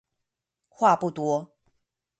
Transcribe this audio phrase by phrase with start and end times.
[0.67, 1.53] 話不多